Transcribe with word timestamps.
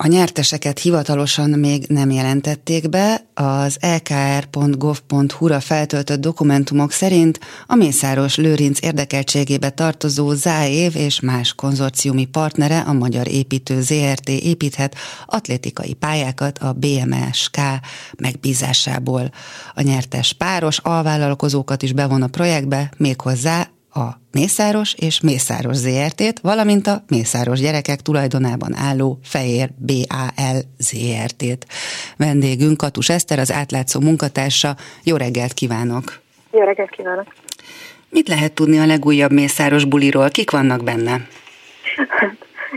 A 0.00 0.06
nyerteseket 0.06 0.78
hivatalosan 0.78 1.50
még 1.50 1.84
nem 1.88 2.10
jelentették 2.10 2.88
be, 2.88 3.24
az 3.34 3.78
lkr.gov.hu-ra 3.80 5.60
feltöltött 5.60 6.20
dokumentumok 6.20 6.92
szerint 6.92 7.40
a 7.66 7.74
Mészáros 7.74 8.36
Lőrinc 8.36 8.82
érdekeltségébe 8.82 9.70
tartozó 9.70 10.32
Záév 10.32 10.96
és 10.96 11.20
más 11.20 11.54
konzorciumi 11.54 12.24
partnere 12.24 12.80
a 12.80 12.92
Magyar 12.92 13.28
Építő 13.28 13.80
ZRT 13.80 14.28
építhet 14.28 14.94
atlétikai 15.26 15.94
pályákat 15.94 16.58
a 16.58 16.72
BMSK 16.72 17.56
megbízásából. 18.18 19.30
A 19.74 19.82
nyertes 19.82 20.32
páros 20.32 20.78
alvállalkozókat 20.78 21.82
is 21.82 21.92
bevon 21.92 22.22
a 22.22 22.26
projektbe, 22.26 22.90
méghozzá 22.96 23.68
a 23.98 24.20
Mészáros 24.32 24.94
és 24.98 25.20
Mészáros 25.20 25.76
ZRT-t, 25.76 26.40
valamint 26.40 26.86
a 26.86 27.02
Mészáros 27.08 27.60
gyerekek 27.60 28.00
tulajdonában 28.00 28.74
álló 28.74 29.18
Fehér 29.22 29.68
BAL 29.86 30.58
ZRT-t. 30.78 31.66
Vendégünk 32.16 32.76
Katus 32.76 33.08
Eszter, 33.08 33.38
az 33.38 33.52
átlátszó 33.52 34.00
munkatársa. 34.00 34.74
Jó 35.04 35.16
reggelt 35.16 35.52
kívánok! 35.52 36.04
Jó 36.50 36.60
reggelt 36.60 36.90
kívánok! 36.90 37.26
Mit 38.10 38.28
lehet 38.28 38.52
tudni 38.52 38.78
a 38.78 38.86
legújabb 38.86 39.32
Mészáros 39.32 39.84
buliról? 39.84 40.28
Kik 40.30 40.50
vannak 40.50 40.84
benne? 40.84 41.16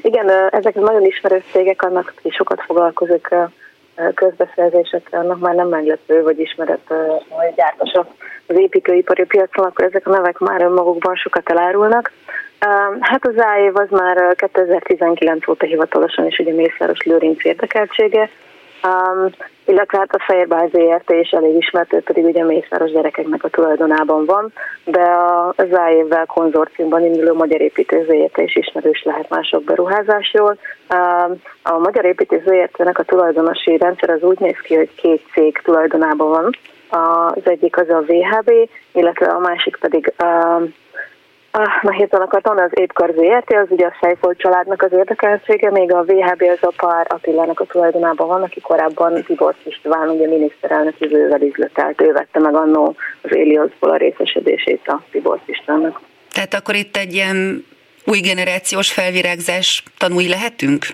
Igen, 0.01 0.29
ezek 0.49 0.75
nagyon 0.75 1.05
ismerős 1.05 1.43
cégek, 1.51 1.81
annak 1.81 2.13
sokat 2.29 2.61
foglalkozik 2.61 3.27
közbeszerzésekkel, 4.15 5.19
annak 5.19 5.39
már 5.39 5.55
nem 5.55 5.67
meglepő, 5.67 6.23
vagy 6.23 6.39
ismeret, 6.39 6.93
hogy 7.29 7.53
gyártos 7.55 7.91
az 8.47 8.57
építőipari 8.57 9.25
piacon, 9.25 9.65
akkor 9.65 9.85
ezek 9.85 10.07
a 10.07 10.09
nevek 10.09 10.37
már 10.37 10.61
önmagukban 10.61 11.15
sokat 11.15 11.49
elárulnak. 11.49 12.11
Hát 12.99 13.27
az 13.27 13.37
AÉV 13.37 13.75
az 13.75 13.89
már 13.89 14.35
2019 14.35 15.47
óta 15.47 15.65
hivatalosan 15.65 16.25
is 16.25 16.39
ugye 16.39 16.53
Mészáros 16.53 17.03
Lőrinc 17.03 17.45
érdekeltsége, 17.45 18.29
Um, 18.83 19.29
illetve 19.65 19.97
hát 19.97 20.15
a 20.15 20.23
Fehérbáz 20.27 20.69
ZRT 20.69 21.09
is 21.09 21.29
elég 21.29 21.55
ismert, 21.55 21.93
ő 21.93 22.01
pedig 22.01 22.25
ugye 22.25 22.43
Mészáros 22.43 22.91
gyerekeknek 22.91 23.43
a 23.43 23.49
tulajdonában 23.49 24.25
van, 24.25 24.53
de 24.85 25.07
az 25.55 25.67
AÉV-vel 25.71 26.25
konzorciumban 26.25 27.05
induló 27.05 27.33
Magyar 27.33 27.61
Építő 27.61 28.05
ZRT 28.05 28.37
is 28.37 28.55
ismerős 28.55 29.03
lehet 29.03 29.29
mások 29.29 29.63
beruházásról. 29.63 30.57
Um, 30.93 31.41
a 31.63 31.77
Magyar 31.77 32.05
Építő 32.05 32.43
ZRT-nek 32.45 32.99
a 32.99 33.03
tulajdonosi 33.03 33.77
rendszer 33.77 34.09
az 34.09 34.21
úgy 34.21 34.39
néz 34.39 34.57
ki, 34.57 34.75
hogy 34.75 34.95
két 34.95 35.25
cég 35.33 35.61
tulajdonában 35.63 36.29
van. 36.29 36.49
Az 36.89 37.41
egyik 37.43 37.77
az 37.77 37.89
a 37.89 38.03
VHB, 38.07 38.51
illetve 38.91 39.25
a 39.25 39.39
másik 39.39 39.77
pedig 39.77 40.13
um, 40.23 40.73
Ah, 41.53 41.81
na 41.81 41.91
hirtelen 41.91 42.25
akartam, 42.25 42.57
az 42.57 42.71
Épkar 42.73 43.13
ZRT, 43.15 43.53
az 43.53 43.67
ugye 43.69 43.85
a 43.85 43.97
Sejfolt 44.01 44.37
családnak 44.37 44.81
az 44.81 44.91
érdekeltsége, 44.91 45.71
még 45.71 45.93
a 45.93 46.03
VHB 46.03 46.41
az 46.41 46.57
a 46.61 46.73
pár 46.77 47.05
Attilának 47.09 47.59
a 47.59 47.65
tulajdonában 47.65 48.27
van, 48.27 48.41
aki 48.41 48.61
korábban 48.61 49.23
Tibor 49.23 49.55
István, 49.63 50.09
ugye 50.09 50.27
miniszterelnök 50.27 50.99
jövővel 50.99 51.41
üzletelt, 51.41 52.01
ő 52.01 52.11
vette 52.11 52.39
meg 52.39 52.55
annó 52.55 52.95
az 53.21 53.35
Élioszból 53.35 53.89
a 53.89 53.97
részesedését 53.97 54.87
a 54.87 55.01
Tibor 55.11 55.39
Istvánnak. 55.45 56.01
Tehát 56.33 56.53
akkor 56.53 56.75
itt 56.75 56.97
egy 56.97 57.13
ilyen 57.13 57.65
új 58.05 58.19
generációs 58.19 58.91
felvirágzás 58.91 59.83
tanúi 59.97 60.27
lehetünk? 60.27 60.85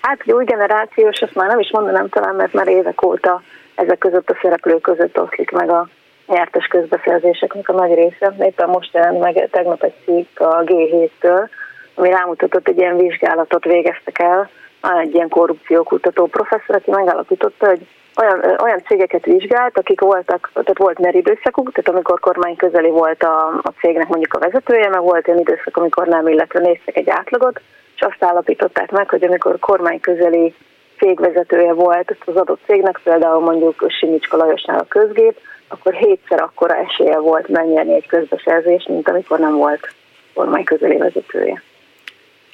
Hát 0.00 0.32
új 0.32 0.44
generációs, 0.44 1.20
azt 1.20 1.34
már 1.34 1.48
nem 1.48 1.58
is 1.58 1.70
mondanám 1.72 2.08
talán, 2.08 2.34
mert 2.34 2.52
már 2.52 2.68
évek 2.68 3.02
óta 3.02 3.42
ezek 3.74 3.98
között 3.98 4.30
a 4.30 4.38
szereplők 4.42 4.80
között 4.80 5.20
oszlik 5.20 5.50
meg 5.50 5.70
a 5.70 5.88
nyertes 6.28 6.66
közbeszerzéseknek 6.66 7.68
a 7.68 7.72
nagy 7.72 7.94
része. 7.94 8.34
Éppen 8.40 8.68
most 8.68 8.94
jelent 8.94 9.20
meg 9.20 9.48
tegnap 9.50 9.82
egy 9.82 9.94
cikk 10.04 10.40
a 10.40 10.62
G7-től, 10.64 11.48
ami 11.94 12.10
rámutatott, 12.10 12.68
egy 12.68 12.78
ilyen 12.78 12.96
vizsgálatot 12.96 13.64
végeztek 13.64 14.18
el, 14.18 14.50
egy 15.00 15.14
ilyen 15.14 15.28
korrupciókutató 15.28 16.26
professzor, 16.26 16.74
aki 16.74 16.90
megállapította, 16.90 17.66
hogy 17.66 17.86
olyan, 18.20 18.56
olyan 18.62 18.82
cégeket 18.86 19.24
vizsgált, 19.24 19.78
akik 19.78 20.00
voltak, 20.00 20.50
tehát 20.52 20.78
volt 20.78 20.98
NER 20.98 21.14
időszakuk, 21.14 21.72
tehát 21.72 21.88
amikor 21.90 22.20
kormány 22.20 22.56
közeli 22.56 22.90
volt 22.90 23.22
a, 23.22 23.46
a 23.62 23.72
cégnek 23.80 24.08
mondjuk 24.08 24.34
a 24.34 24.38
vezetője, 24.38 24.88
meg 24.88 25.00
volt 25.00 25.28
olyan 25.28 25.40
időszak, 25.40 25.76
amikor 25.76 26.06
nem, 26.06 26.28
illetve 26.28 26.60
néztek 26.60 26.96
egy 26.96 27.10
átlagot, 27.10 27.60
és 27.94 28.00
azt 28.00 28.24
állapították 28.24 28.90
meg, 28.90 29.08
hogy 29.08 29.24
amikor 29.24 29.58
kormány 29.58 30.00
közeli 30.00 30.54
cégvezetője 30.98 31.72
volt 31.72 32.16
az 32.24 32.36
adott 32.36 32.60
cégnek, 32.66 33.00
például 33.04 33.40
mondjuk 33.40 33.84
Simicska 33.88 34.36
Lajosnál 34.36 34.78
a 34.78 34.88
közgép, 34.88 35.40
akkor 35.68 35.94
hétszer 35.94 36.42
akkora 36.42 36.74
esélye 36.76 37.18
volt 37.18 37.48
megnyerni 37.48 37.94
egy 37.94 38.06
közbeszerzés, 38.06 38.86
mint 38.88 39.08
amikor 39.08 39.38
nem 39.38 39.56
volt 39.56 39.94
kormány 40.34 40.64
közeli 40.64 40.96
vezetője. 40.96 41.62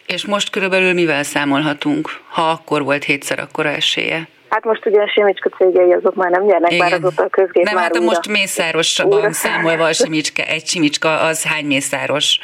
És 0.07 0.27
most 0.27 0.51
körülbelül 0.51 0.93
mivel 0.93 1.23
számolhatunk, 1.23 2.09
ha 2.29 2.43
akkor 2.43 2.85
volt 2.85 3.05
hétszer 3.05 3.39
akkora 3.39 3.69
esélye? 3.69 4.29
Hát 4.49 4.65
most 4.65 4.87
ugye 4.87 5.01
a 5.01 5.09
Simicska 5.09 5.49
cégei 5.49 5.93
azok 5.93 6.15
már 6.15 6.31
nem 6.31 6.45
nyernek, 6.45 6.73
Igen. 6.73 6.89
bár 6.89 6.99
azóta 6.99 7.23
a 7.23 7.29
közgép 7.29 7.65
Nem, 7.65 7.75
már 7.75 7.83
hát 7.83 8.01
most 8.01 8.29
mészárosban 8.29 9.33
számolva 9.33 9.85
a 9.85 9.93
Simicska, 9.93 10.43
egy 10.43 10.67
Simicska 10.67 11.21
az 11.21 11.45
hány 11.45 11.65
mészáros? 11.65 12.39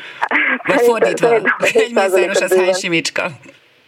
Vagy 0.62 0.80
fordítva, 0.80 1.34
egy 1.34 1.92
mészáros 1.94 2.40
az 2.40 2.56
hány 2.56 2.72
Simicska? 2.72 3.26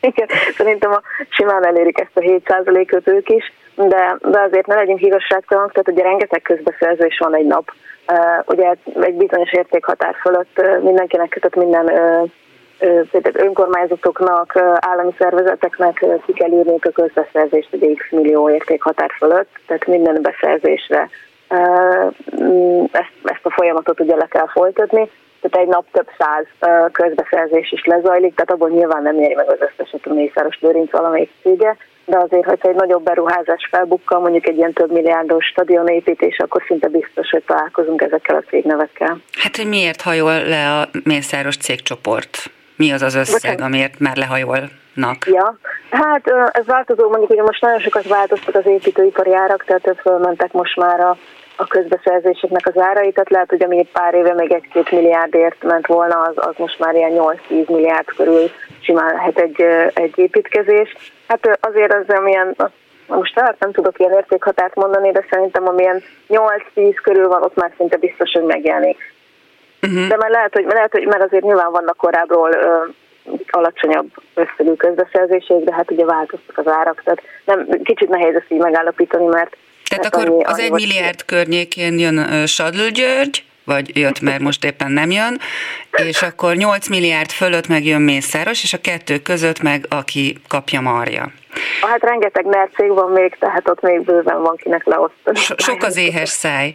Igen, 0.00 0.28
szerintem 0.56 0.92
a 0.92 1.02
simán 1.28 1.66
elérik 1.66 1.98
ezt 1.98 2.10
a 2.14 2.20
7%-ot 2.20 3.08
ők 3.08 3.28
is, 3.28 3.52
de, 3.74 4.16
de 4.22 4.40
azért 4.40 4.66
ne 4.66 4.74
legyünk 4.74 5.00
igazságtalanok, 5.02 5.72
tehát 5.72 5.88
ugye 5.88 6.02
rengeteg 6.02 6.42
közbeszerzés 6.42 7.18
van 7.18 7.34
egy 7.34 7.46
nap. 7.46 7.70
Uh, 8.12 8.42
ugye 8.46 8.74
egy 9.00 9.14
bizonyos 9.14 9.52
értékhatár 9.52 10.14
fölött 10.22 10.82
mindenkinek, 10.82 11.28
kötött 11.28 11.54
minden 11.54 11.90
önkormányzatoknak, 13.32 14.56
állami 14.78 15.14
szervezeteknek 15.18 16.06
ki 16.26 16.32
kell 16.32 16.50
írni 16.50 16.74
a 16.80 16.90
közbeszerzést 16.90 17.72
egy 17.72 17.94
x 17.96 18.10
millió 18.10 18.50
értékhatár 18.50 19.10
fölött, 19.18 19.50
tehát 19.66 19.86
minden 19.86 20.22
beszerzésre 20.22 21.08
ezt, 22.92 23.12
ezt 23.24 23.40
a 23.42 23.50
folyamatot 23.50 24.00
ugye 24.00 24.16
le 24.16 24.26
kell 24.26 24.48
folytatni, 24.48 25.10
tehát 25.40 25.66
egy 25.66 25.74
nap 25.74 25.84
több 25.92 26.08
száz 26.18 26.46
közbeszerzés 26.92 27.72
is 27.72 27.84
lezajlik, 27.84 28.34
tehát 28.34 28.50
abból 28.50 28.68
nyilván 28.68 29.02
nem 29.02 29.20
éri 29.20 29.34
meg 29.34 29.50
az 29.50 29.58
összeset 29.60 30.06
a 30.06 30.14
Mészáros 30.14 30.60
Lőrinc 30.60 30.90
valamelyik 30.90 31.30
cége, 31.42 31.76
de 32.04 32.18
azért, 32.18 32.44
hogyha 32.44 32.68
egy 32.68 32.74
nagyobb 32.74 33.02
beruházás 33.02 33.68
felbukkal, 33.70 34.20
mondjuk 34.20 34.46
egy 34.46 34.56
ilyen 34.56 34.72
több 34.72 34.92
milliárdos 34.92 35.46
stadionépítés, 35.46 36.38
akkor 36.38 36.62
szinte 36.66 36.88
biztos, 36.88 37.30
hogy 37.30 37.42
találkozunk 37.46 38.02
ezekkel 38.02 38.36
a 38.36 38.42
cégnevekkel. 38.48 39.20
Hát, 39.38 39.56
hogy 39.56 39.68
miért 39.68 40.00
hajol 40.00 40.42
le 40.44 40.80
a 40.80 40.88
Mészáros 41.04 41.56
cégcsoport? 41.56 42.50
Mi 42.76 42.92
az 42.92 43.02
az 43.02 43.14
összeg, 43.14 43.60
amiért 43.60 43.98
már 43.98 44.16
lehajolnak? 44.16 45.26
Ja, 45.26 45.58
hát 45.90 46.32
ez 46.52 46.66
változó, 46.66 47.08
mondjuk 47.08 47.30
hogy 47.30 47.38
most 47.38 47.62
nagyon 47.62 47.80
sokat 47.80 48.08
változtak 48.08 48.54
az 48.54 48.66
építőipari 48.66 49.34
árak, 49.34 49.64
tehát 49.64 50.00
fölmentek 50.00 50.52
most 50.52 50.76
már 50.76 51.00
a 51.00 51.16
a 51.56 51.66
közbeszerzéseknek 51.66 52.66
az 52.66 52.78
árai, 52.78 53.12
tehát 53.12 53.30
lehet, 53.30 53.48
hogy 53.48 53.62
ami 53.62 53.88
pár 53.92 54.14
éve 54.14 54.34
még 54.34 54.52
egy-két 54.52 54.90
milliárdért 54.90 55.62
ment 55.62 55.86
volna, 55.86 56.20
az, 56.20 56.34
az 56.36 56.54
most 56.56 56.78
már 56.78 56.94
ilyen 56.94 57.12
8-10 57.48 57.66
milliárd 57.66 58.06
körül 58.16 58.50
simán 58.84 59.14
lehet 59.14 59.38
egy, 59.38 59.62
egy 59.94 60.12
építkezés. 60.18 60.96
Hát 61.28 61.58
azért 61.60 61.92
az 61.92 62.14
amilyen, 62.16 62.56
most 63.06 63.34
tehát 63.34 63.58
nem 63.58 63.72
tudok 63.72 63.98
ilyen 63.98 64.12
értékhatárt 64.12 64.74
mondani, 64.74 65.12
de 65.12 65.26
szerintem 65.30 65.68
amilyen 65.68 66.02
8-10 66.28 66.94
körül 67.02 67.28
van, 67.28 67.42
ott 67.42 67.54
már 67.54 67.72
szinte 67.76 67.96
biztos, 67.96 68.32
hogy 68.32 68.42
megjelenik. 68.44 69.14
Uh-huh. 69.82 70.08
De 70.08 70.16
már 70.16 70.30
lehet, 70.30 70.52
hogy, 70.52 70.64
lehet, 70.68 70.92
hogy 70.92 71.06
mert 71.06 71.22
azért 71.22 71.44
nyilván 71.44 71.70
vannak 71.70 71.96
korábbról 71.96 72.50
ö, 72.52 72.84
alacsonyabb 73.50 74.08
összegű 74.34 74.72
közbeszerzések, 74.72 75.58
de 75.58 75.74
hát 75.74 75.90
ugye 75.90 76.04
változtak 76.04 76.58
az 76.58 76.66
árak, 76.66 77.02
tehát 77.04 77.22
nem, 77.44 77.66
kicsit 77.82 78.08
nehéz 78.08 78.34
ezt 78.34 78.50
így 78.50 78.60
megállapítani, 78.60 79.24
mert 79.24 79.56
tehát 79.88 80.04
hát 80.04 80.14
akkor 80.14 80.28
annyi, 80.28 80.44
az 80.44 80.58
egy 80.58 80.70
milliárd 80.70 81.24
környékén 81.24 81.98
jön 81.98 82.46
Sadlő 82.46 82.88
György, 82.88 83.44
vagy 83.64 83.96
jött, 83.96 84.20
mert 84.20 84.40
most 84.40 84.64
éppen 84.64 84.90
nem 84.90 85.10
jön, 85.10 85.40
és 86.06 86.22
akkor 86.22 86.54
8 86.54 86.88
milliárd 86.88 87.30
fölött 87.30 87.68
meg 87.68 87.84
jön 87.84 88.00
Mészáros, 88.00 88.62
és 88.62 88.72
a 88.72 88.80
kettő 88.80 89.18
között 89.18 89.62
meg 89.62 89.86
aki 89.88 90.36
kapja 90.48 90.80
Marja. 90.80 91.32
Hát 91.80 92.02
rengeteg 92.02 92.44
nercég 92.44 92.88
van 92.88 93.10
még, 93.10 93.36
tehát 93.38 93.68
ott 93.68 93.80
még 93.80 94.00
bőven 94.00 94.42
van 94.42 94.56
kinek 94.56 94.84
leosztani. 94.84 95.38
So, 95.38 95.54
sok 95.56 95.82
az 95.82 95.96
éhes 95.96 96.28
száj. 96.28 96.72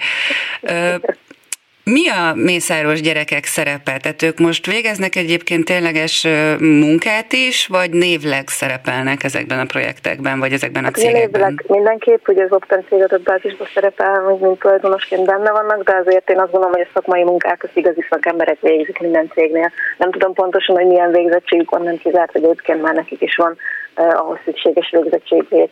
Mi 1.95 2.09
a 2.09 2.33
mészáros 2.35 3.01
gyerekek 3.01 3.45
szerepe? 3.45 3.97
Tehát 4.01 4.21
ők 4.21 4.37
most 4.37 4.65
végeznek 4.65 5.15
egyébként 5.15 5.65
tényleges 5.65 6.27
munkát 6.59 7.33
is, 7.33 7.67
vagy 7.67 7.91
névleg 7.91 8.47
szerepelnek 8.47 9.23
ezekben 9.23 9.59
a 9.59 9.65
projektekben, 9.65 10.39
vagy 10.39 10.53
ezekben 10.53 10.83
a 10.83 10.85
hát 10.85 10.95
cégekben? 10.95 11.41
Névleg 11.41 11.63
mindenképp, 11.67 12.25
hogy 12.25 12.39
az 12.39 12.51
Opten 12.51 12.85
cég 12.89 13.01
adatbázisban 13.01 13.67
szerepel, 13.73 14.19
hogy 14.19 14.39
mint 14.39 14.59
tulajdonosként 14.59 15.25
benne 15.25 15.51
vannak, 15.51 15.83
de 15.83 15.95
azért 15.95 16.29
én 16.29 16.39
azt 16.39 16.51
gondolom, 16.51 16.75
hogy 16.75 16.87
a 16.89 16.91
szakmai 16.93 17.23
munkák 17.23 17.63
az 17.63 17.69
igazi 17.73 18.05
szakemberek 18.09 18.59
végzik 18.61 18.99
minden 18.99 19.31
cégnél. 19.33 19.71
Nem 19.97 20.11
tudom 20.11 20.33
pontosan, 20.33 20.75
hogy 20.75 20.87
milyen 20.87 21.11
végzettségük 21.11 21.69
van, 21.69 21.81
nem 21.81 21.97
kizárt, 21.97 22.31
hogy 22.31 22.43
egyébként 22.43 22.81
már 22.81 22.93
nekik 22.93 23.21
is 23.21 23.35
van 23.35 23.57
ahhoz 23.97 24.37
szükséges 24.43 24.93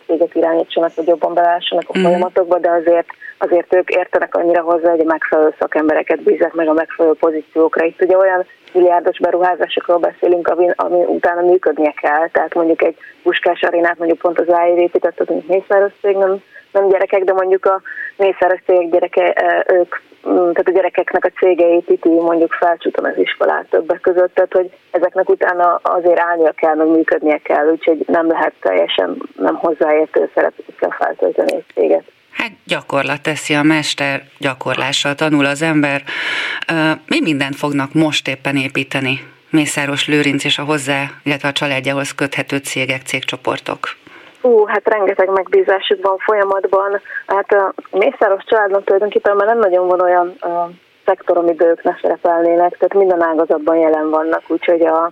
céget 0.08 0.36
irányítsanak, 0.36 0.92
hogy 0.96 1.08
jobban 1.08 1.34
belássanak 1.34 1.84
a 1.84 1.90
uh-huh. 1.90 2.04
folyamatokba, 2.04 2.60
de 2.60 2.70
azért, 2.70 3.08
azért 3.38 3.76
ők 3.76 3.90
értenek 3.90 4.36
annyira 4.36 4.62
hozzá, 4.62 4.90
hogy 4.90 5.00
a 5.00 5.04
megfelelő 5.04 5.54
szakembereket 5.60 6.22
bízzák 6.22 6.54
meg 6.54 6.68
a 6.68 6.74
megfelelő 6.74 7.16
pozíciókra. 7.20 7.86
Itt 7.86 8.02
ugye 8.02 8.18
olyan 8.18 8.46
milliárdos 8.74 9.20
beruházásokról 9.20 9.98
beszélünk, 9.98 10.48
ami, 10.48 10.70
ami 10.76 11.04
utána 11.04 11.42
működnie 11.42 11.94
kell. 12.02 12.30
Tehát 12.32 12.54
mondjuk 12.54 12.84
egy 12.84 12.98
puskás 13.24 13.62
arénát 13.62 13.98
mondjuk 13.98 14.20
pont 14.20 14.40
az 14.40 14.48
AIV 14.48 14.78
épített, 14.78 15.20
az 15.20 15.28
mint 15.28 15.48
Mészáros 15.48 15.92
cég, 16.02 16.16
nem, 16.16 16.42
nem 16.76 16.90
gyerekek, 16.90 17.24
de 17.24 17.34
mondjuk 17.34 17.66
a 17.66 17.82
Mészáros 18.18 18.60
cégek 18.66 18.90
gyereke, 18.90 19.34
ők 19.68 19.96
Mm, 20.30 20.34
tehát 20.34 20.68
a 20.68 20.72
gyerekeknek 20.72 21.26
a 21.26 21.40
cége 21.40 21.68
építi 21.68 22.10
mondjuk 22.10 22.54
felcsúton 22.54 23.06
az 23.06 23.18
iskolát 23.18 23.66
többek 23.70 24.02
között, 24.02 24.34
tehát 24.34 24.54
hogy 24.54 24.72
ezeknek 24.92 25.30
utána 25.30 25.76
azért 25.84 26.20
állnia 26.20 26.52
kell, 26.52 26.76
meg 26.76 26.88
működnie 26.88 27.38
kell, 27.38 27.68
úgyhogy 27.68 28.04
nem 28.08 28.28
lehet 28.28 28.54
teljesen 28.62 29.22
nem 29.38 29.56
hozzáértő 29.56 30.30
szerepekkel 30.34 30.96
feltölteni 31.00 31.56
egy 31.56 31.66
céget. 31.74 32.04
Hát 32.32 32.52
gyakorlat 32.64 33.22
teszi 33.22 33.54
a 33.54 33.64
mester, 33.64 34.22
gyakorlással 34.38 35.16
tanul 35.16 35.46
az 35.46 35.62
ember. 35.62 36.02
Mi 37.08 37.22
mindent 37.22 37.56
fognak 37.56 37.94
most 37.94 38.28
éppen 38.28 38.56
építeni? 38.56 39.20
Mészáros 39.50 40.08
Lőrinc 40.08 40.44
és 40.44 40.58
a 40.58 40.64
hozzá, 40.64 41.04
illetve 41.24 41.48
a 41.48 41.52
családjához 41.52 42.12
köthető 42.12 42.58
cégek, 42.58 43.02
cégcsoportok. 43.02 43.80
Ú, 44.46 44.66
hát 44.66 44.88
rengeteg 44.88 45.30
megbízásuk 45.30 46.02
van 46.02 46.18
folyamatban. 46.18 47.02
Hát 47.28 47.52
a 47.54 47.74
Mészáros 47.92 48.44
családnak 48.46 48.84
tulajdonképpen 48.84 49.36
már 49.36 49.48
nem 49.48 49.60
nagyon 49.60 49.88
van 49.88 50.02
olyan 50.02 50.28
a 50.28 50.70
szektor, 51.06 51.38
amiben 51.38 51.68
ők 51.68 51.84
ne 51.84 51.98
szerepelnének, 52.02 52.78
tehát 52.78 52.94
minden 52.94 53.22
ágazatban 53.22 53.76
jelen 53.76 54.10
vannak, 54.10 54.42
úgyhogy 54.48 54.82
a 54.82 55.12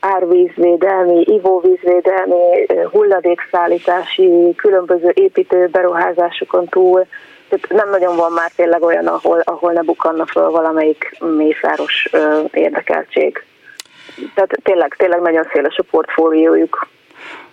árvízvédelmi, 0.00 1.20
ivóvízvédelmi, 1.20 2.66
hulladékszállítási, 2.92 4.54
különböző 4.56 5.10
építő 5.14 5.66
beruházásokon 5.66 6.66
túl, 6.66 7.06
tehát 7.48 7.68
nem 7.68 7.90
nagyon 7.90 8.16
van 8.16 8.32
már 8.32 8.50
tényleg 8.56 8.82
olyan, 8.82 9.06
ahol, 9.06 9.40
ahol 9.44 9.72
ne 9.72 9.82
bukanna 9.82 10.26
föl 10.26 10.50
valamelyik 10.50 11.18
mészáros 11.36 12.08
érdekeltség. 12.52 13.44
Tehát 14.34 14.50
tényleg, 14.62 14.94
tényleg 14.98 15.20
nagyon 15.20 15.46
széles 15.52 15.76
a 15.76 15.84
portfóliójuk 15.90 16.88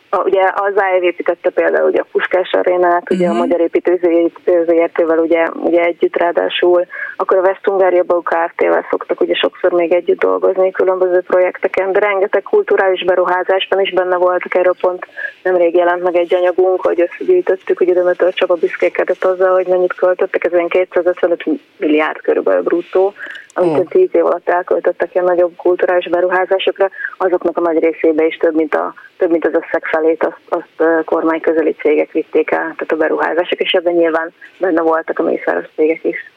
a, 0.10 0.24
ugye 0.24 0.42
az 0.56 0.74
AEV 0.76 1.04
építette 1.04 1.50
például 1.50 1.90
ugye 1.90 2.00
a 2.00 2.08
Puskás 2.12 2.52
arénát, 2.52 3.12
ugye 3.12 3.26
uh-huh. 3.26 3.30
a 3.30 3.40
mhm. 3.40 3.48
Magyar 3.48 3.60
Építőzértővel 3.62 5.18
ugye, 5.18 5.48
ugye 5.54 5.82
együtt 5.82 6.16
ráadásul, 6.16 6.86
akkor 7.16 7.38
a 7.38 7.42
West 7.42 7.66
Hungaria 7.66 8.04
Kft-vel 8.04 8.86
szoktak 8.90 9.22
ugye 9.22 9.34
sokszor 9.34 9.72
még 9.72 9.94
együtt 9.94 10.20
dolgozni 10.20 10.72
különböző 10.72 11.22
projekteken, 11.22 11.92
de 11.92 12.00
rengeteg 12.00 12.44
kulturális 12.44 13.04
beruházásban 13.04 13.80
is 13.80 13.94
benne 13.94 14.16
voltak, 14.16 14.56
erről 14.56 14.76
pont 14.82 15.08
nemrég 15.44 15.76
jelent 15.76 16.04
meg 16.04 16.16
egy 16.16 16.34
anyagunk, 16.34 16.82
hogy 16.82 17.02
összegyűjtöttük 17.02 17.80
ugye 17.80 17.94
Dömötör 17.94 18.34
Csaba 18.34 18.56
büszkékedett 18.56 19.24
azzal, 19.24 19.54
hogy 19.54 19.68
mennyit 19.68 19.94
költöttek, 19.94 20.44
ez 20.44 20.52
255 20.68 21.44
milliárd 21.78 22.22
körülbelül 22.22 22.64
bruttó, 22.64 23.14
amit 23.58 23.78
oh. 23.78 23.88
tíz 23.88 24.10
év 24.12 24.26
alatt 24.26 24.50
elköltöttek 24.50 25.14
ilyen 25.14 25.26
nagyobb 25.26 25.56
kulturális 25.56 26.10
beruházásokra, 26.10 26.90
azoknak 27.18 27.58
a 27.58 27.62
nagy 27.62 27.80
részébe 27.80 28.26
is 28.26 28.38
több, 28.38 28.56
mint, 28.56 28.76
a, 28.76 28.94
több, 29.18 29.32
mint 29.32 29.46
az 29.46 29.54
összeg 29.54 29.84
felét 29.98 30.24
azt, 30.24 30.42
azt 30.50 31.06
kormány 31.06 31.40
közeli 31.40 31.76
cégek 31.82 32.12
vitték 32.12 32.52
el, 32.52 32.60
tehát 32.60 32.92
a 32.92 32.96
beruházások, 32.96 33.60
és 33.60 33.72
ebben 33.72 33.94
nyilván 33.94 34.34
benne 34.58 34.82
voltak 34.82 35.20
a 35.20 35.24
mészáros 35.24 35.66
cégek 35.76 36.04
is. 36.04 36.32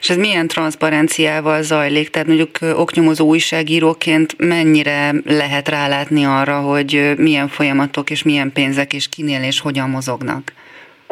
És 0.00 0.10
ez 0.10 0.16
milyen 0.16 0.46
transzparenciával 0.46 1.62
zajlik? 1.62 2.10
Tehát 2.10 2.26
mondjuk 2.26 2.50
oknyomozó 2.76 3.26
újságíróként 3.26 4.34
mennyire 4.38 5.10
lehet 5.26 5.68
rálátni 5.68 6.24
arra, 6.24 6.60
hogy 6.60 7.12
milyen 7.16 7.48
folyamatok 7.48 8.10
és 8.10 8.22
milyen 8.22 8.52
pénzek 8.52 8.92
és 8.92 9.08
kinél 9.08 9.42
és 9.42 9.60
hogyan 9.60 9.90
mozognak? 9.90 10.42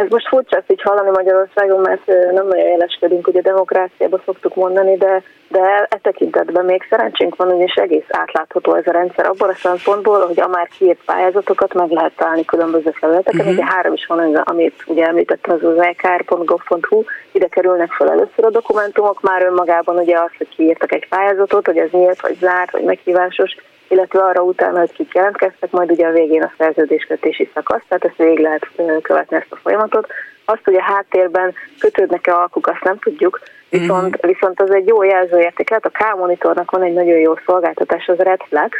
Ez 0.02 0.10
most 0.10 0.28
furcsa 0.28 0.56
ezt 0.56 0.70
így 0.72 0.82
hallani 0.82 1.10
Magyarországon, 1.10 1.81
mert 1.81 2.06
nem 2.06 2.46
nagyon 2.46 2.66
éleskedünk, 2.66 3.26
ugye 3.26 3.40
demokráciába 3.40 4.20
szoktuk 4.25 4.54
mondani, 4.54 4.96
de, 4.96 5.22
de 5.49 5.87
e 5.90 5.99
tekintetben 6.02 6.64
még 6.64 6.87
szerencsénk 6.90 7.37
van, 7.37 7.46
ugyanis 7.46 7.75
egész 7.75 8.06
átlátható 8.08 8.75
ez 8.75 8.87
a 8.87 8.93
rendszer 8.93 9.26
abban 9.26 9.49
a 9.49 9.54
szempontból, 9.54 10.26
hogy 10.26 10.40
a 10.40 10.49
már 10.49 10.69
kiírt 10.78 11.04
pályázatokat 11.04 11.75
meg 11.75 11.90
lehet 11.90 12.16
találni 12.16 12.44
különböző 12.44 12.90
felületeken. 12.90 13.40
Uh-huh. 13.40 13.52
Ugye 13.52 13.64
három 13.64 13.93
is 13.93 14.06
van, 14.06 14.34
amit 14.34 14.82
ugye 14.87 15.06
említettem, 15.06 15.54
az 15.54 15.64
az 15.64 15.78
ekr.gov.hu, 15.78 17.02
ide 17.32 17.46
kerülnek 17.46 17.93
fel 17.93 18.10
először 18.10 18.44
a 18.44 18.50
dokumentumok, 18.50 19.20
már 19.20 19.43
önmagában 19.43 19.96
ugye 19.96 20.19
az, 20.19 20.31
hogy 20.38 20.48
kiírtak 20.48 20.93
egy 20.93 21.08
pályázatot, 21.08 21.66
hogy 21.66 21.78
ez 21.78 21.90
nyílt, 21.90 22.20
vagy 22.20 22.37
zárt, 22.40 22.70
vagy 22.70 22.84
meghívásos, 22.84 23.56
illetve 23.92 24.20
arra 24.20 24.42
utána, 24.42 24.78
hogy 24.78 24.92
kik 24.92 25.14
jelentkeztek, 25.14 25.70
majd 25.70 25.90
ugye 25.90 26.06
a 26.06 26.12
végén 26.12 26.42
a 26.42 26.52
szerződéskötési 26.58 27.50
szakasz, 27.54 27.82
tehát 27.88 28.04
ezt 28.04 28.16
végig 28.16 28.38
lehet 28.38 28.68
követni 29.02 29.36
ezt 29.36 29.52
a 29.52 29.56
folyamatot. 29.56 30.06
Azt, 30.44 30.64
hogy 30.64 30.74
a 30.74 30.82
háttérben 30.82 31.54
kötődnek-e 31.78 32.34
alkuk, 32.34 32.66
azt 32.66 32.84
nem 32.84 32.98
tudjuk, 32.98 33.40
viszont, 33.68 34.14
uh-huh. 34.14 34.32
viszont 34.32 34.60
az 34.60 34.70
egy 34.70 34.86
jó 34.86 35.02
jelzőérték 35.02 35.68
lehet. 35.68 35.86
A 35.86 35.90
K-monitornak 35.90 36.70
van 36.70 36.82
egy 36.82 36.92
nagyon 36.92 37.18
jó 37.18 37.34
szolgáltatás, 37.46 38.06
az 38.06 38.18
Redflex, 38.18 38.78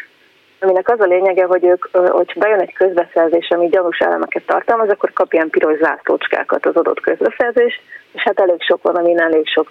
aminek 0.61 0.89
az 0.89 1.01
a 1.01 1.05
lényege, 1.05 1.45
hogy 1.45 1.65
ők, 1.65 1.85
hogy 1.93 2.33
bejön 2.37 2.61
egy 2.61 2.73
közbeszerzés, 2.73 3.51
ami 3.51 3.69
gyanús 3.69 3.99
elemeket 3.99 4.47
tartalmaz, 4.47 4.89
akkor 4.89 5.13
kap 5.13 5.33
ilyen 5.33 5.51
piros 5.51 5.79
zászlócskákat 5.79 6.67
az 6.67 6.77
adott 6.77 7.01
közbeszerzés, 7.01 7.81
és 8.13 8.23
hát 8.23 8.41
elég 8.41 8.63
sok 8.63 8.83
van, 8.83 8.97
amin 8.97 9.21
elég 9.21 9.47
sok 9.49 9.71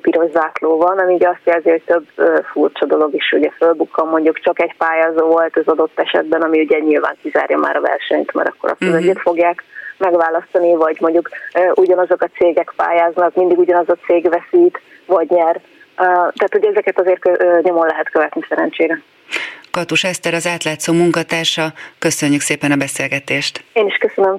piros 0.00 0.30
zászló 0.30 0.76
van, 0.76 0.98
ami 0.98 1.14
ugye 1.14 1.28
azt 1.28 1.40
jelzi, 1.44 1.70
hogy 1.70 1.82
több 1.82 2.06
furcsa 2.52 2.86
dolog 2.86 3.14
is 3.14 3.32
ugye 3.32 3.50
fölbukkan, 3.50 4.08
mondjuk 4.08 4.40
csak 4.40 4.60
egy 4.62 4.74
pályázó 4.76 5.26
volt 5.26 5.56
az 5.56 5.66
adott 5.66 6.00
esetben, 6.00 6.42
ami 6.42 6.60
ugye 6.60 6.78
nyilván 6.78 7.16
kizárja 7.22 7.58
már 7.58 7.76
a 7.76 7.80
versenyt, 7.80 8.32
mert 8.32 8.48
akkor 8.48 8.70
azt 8.70 8.82
uh-huh. 8.82 8.98
egyet 8.98 9.20
fogják 9.20 9.64
megválasztani, 9.96 10.74
vagy 10.74 10.96
mondjuk 11.00 11.28
ugyanazok 11.74 12.22
a 12.22 12.30
cégek 12.38 12.72
pályáznak, 12.76 13.34
mindig 13.34 13.58
ugyanaz 13.58 13.88
a 13.88 13.96
cég 14.06 14.28
veszít, 14.28 14.80
vagy 15.06 15.30
nyer. 15.30 15.60
Tehát 15.96 16.54
ugye 16.54 16.68
ezeket 16.68 17.00
azért 17.00 17.22
nyomon 17.62 17.86
lehet 17.86 18.10
követni 18.10 18.44
szerencsére. 18.48 19.02
Katus 19.70 20.04
Eszter, 20.04 20.34
az 20.34 20.46
átlátszó 20.46 20.92
munkatársa, 20.92 21.66
köszönjük 21.98 22.40
szépen 22.40 22.70
a 22.72 22.76
beszélgetést. 22.76 23.64
Én 23.72 23.86
is 23.86 23.96
köszönöm. 23.96 24.36